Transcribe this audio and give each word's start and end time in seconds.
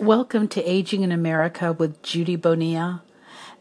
Welcome 0.00 0.48
to 0.48 0.62
Aging 0.62 1.04
in 1.04 1.10
America 1.10 1.72
with 1.72 2.02
Judy 2.02 2.36
Bonilla. 2.36 3.02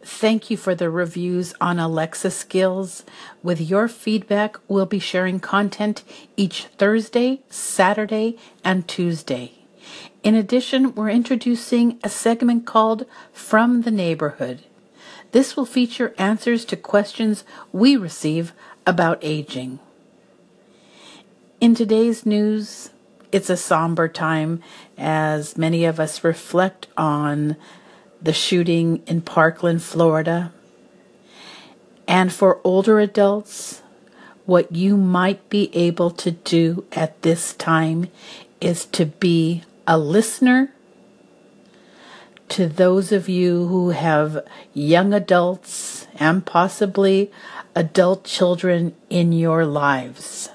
Thank 0.04 0.50
you 0.50 0.58
for 0.58 0.76
the 0.76 0.90
reviews 0.90 1.54
on 1.62 1.80
Alexa 1.80 2.30
skills. 2.32 3.06
With 3.42 3.62
your 3.62 3.88
feedback, 3.88 4.58
we'll 4.68 4.86
be 4.86 5.00
sharing 5.00 5.40
content 5.40 6.04
each 6.36 6.66
Thursday, 6.78 7.42
Saturday, 7.50 8.38
and 8.66 8.86
Tuesday. 8.86 9.54
In 10.24 10.36
addition, 10.36 10.94
we're 10.94 11.10
introducing 11.10 12.02
a 12.04 12.10
segment 12.10 12.66
called 12.66 13.06
From 13.32 13.84
the 13.84 13.92
Neighborhood. 13.92 14.66
This 15.32 15.56
will 15.56 15.66
feature 15.66 16.14
answers 16.18 16.66
to 16.66 16.76
questions 16.76 17.46
we 17.72 17.96
receive 17.96 18.52
about 18.86 19.20
aging. 19.22 19.80
In 21.62 21.76
today's 21.76 22.26
news, 22.26 22.90
it's 23.36 23.50
a 23.50 23.58
somber 23.58 24.08
time 24.08 24.64
as 24.98 25.58
many 25.58 25.84
of 25.84 26.00
us 26.00 26.24
reflect 26.24 26.88
on 26.96 27.58
the 28.22 28.32
shooting 28.32 29.04
in 29.08 29.20
Parkland, 29.20 29.84
Florida. 29.84 30.54
And 32.08 32.32
for 32.32 32.62
older 32.64 32.98
adults, 33.02 33.82
what 34.46 34.72
you 34.72 34.96
might 34.96 35.50
be 35.50 35.70
able 35.76 36.12
to 36.12 36.32
do 36.32 36.86
at 36.94 37.24
this 37.24 37.54
time 37.56 38.08
is 38.62 38.86
to 38.86 39.06
be 39.06 39.64
a 39.86 39.98
listener 39.98 40.72
to 42.48 42.70
those 42.70 43.12
of 43.12 43.28
you 43.28 43.68
who 43.68 43.90
have 43.90 44.48
young 44.74 45.14
adults 45.14 46.08
and 46.16 46.46
possibly 46.46 47.30
adult 47.76 48.24
children 48.24 48.96
in 49.10 49.34
your 49.34 49.66
lives. 49.66 50.52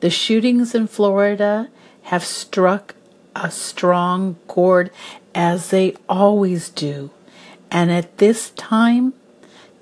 The 0.00 0.10
shootings 0.10 0.74
in 0.74 0.88
Florida 0.88 1.68
have 2.02 2.24
struck 2.24 2.94
a 3.34 3.50
strong 3.50 4.36
chord 4.46 4.90
as 5.34 5.70
they 5.70 5.96
always 6.08 6.68
do. 6.68 7.10
And 7.70 7.90
at 7.90 8.18
this 8.18 8.50
time, 8.50 9.14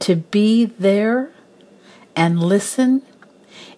to 0.00 0.16
be 0.16 0.64
there 0.64 1.30
and 2.16 2.42
listen 2.42 3.02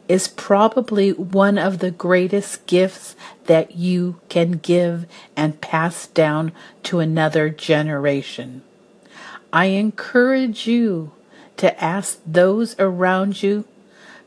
is 0.08 0.28
probably 0.28 1.12
one 1.12 1.56
of 1.56 1.78
the 1.78 1.90
greatest 1.90 2.66
gifts 2.66 3.16
that 3.46 3.76
you 3.76 4.20
can 4.28 4.52
give 4.52 5.06
and 5.36 5.60
pass 5.60 6.06
down 6.08 6.52
to 6.82 6.98
another 6.98 7.48
generation. 7.48 8.62
I 9.52 9.66
encourage 9.66 10.66
you 10.66 11.12
to 11.56 11.82
ask 11.82 12.20
those 12.26 12.74
around 12.78 13.42
you 13.42 13.64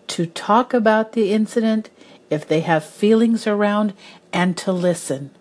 to 0.07 0.25
talk 0.25 0.73
about 0.73 1.13
the 1.13 1.31
incident 1.31 1.89
if 2.29 2.47
they 2.47 2.61
have 2.61 2.83
feelings 2.83 3.47
around, 3.47 3.93
and 4.33 4.57
to 4.57 4.71
listen. 4.71 5.31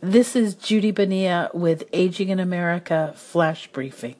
This 0.00 0.36
is 0.36 0.54
Judy 0.54 0.90
Bonilla 0.90 1.50
with 1.54 1.84
Aging 1.92 2.28
in 2.28 2.38
America 2.38 3.14
Flash 3.16 3.68
Briefing. 3.68 4.16